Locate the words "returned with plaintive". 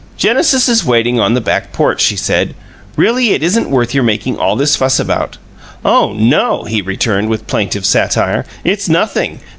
6.81-7.85